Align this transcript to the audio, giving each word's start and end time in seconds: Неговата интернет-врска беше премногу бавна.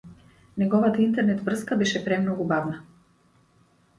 Неговата 0.61 1.01
интернет-врска 1.07 1.77
беше 1.83 2.01
премногу 2.07 2.47
бавна. 2.53 2.81